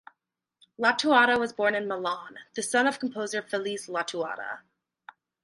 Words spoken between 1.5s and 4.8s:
born in Milan, the son of composer Felice Lattuada.